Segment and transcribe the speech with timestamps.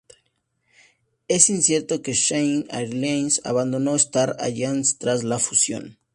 [1.27, 5.99] Es incierto que Shanghai Airlines abandone Star Alliance tras la fusión.